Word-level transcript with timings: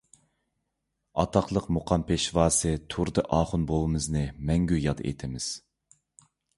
ئاتاقلىق 1.23 1.67
مۇقام 1.77 2.07
پېشۋاسى 2.09 2.73
تۇردى 2.95 3.27
ئاخۇن 3.39 3.69
بوۋىمىزنى 3.71 4.27
مەڭگۈ 4.51 4.85
ياد 4.91 5.09
ئېتىمىز. 5.09 5.57